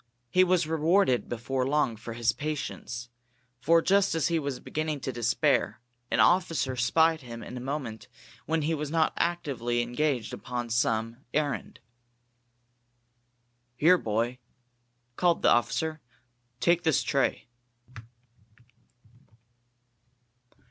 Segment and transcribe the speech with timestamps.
[0.31, 3.09] He was rewarded before long for his patience,
[3.59, 8.07] for just as he was beginning to despair, an officer spied him in a moment
[8.47, 11.81] when he was not actively engaged upon some errand.
[13.75, 14.39] "Here, boy,"
[15.17, 16.01] called the officer,
[16.59, 17.45] "take this tray!"